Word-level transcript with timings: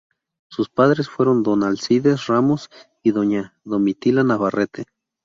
Sus 0.49 0.67
padres 0.67 1.09
fueron 1.09 1.43
don 1.43 1.61
Alcides 1.63 2.25
Ramos 2.25 2.71
y 3.03 3.11
doña 3.11 3.55
Domitila 3.63 4.23
Navarrete. 4.23 4.85